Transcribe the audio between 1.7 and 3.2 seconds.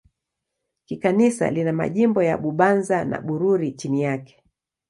majimbo ya Bubanza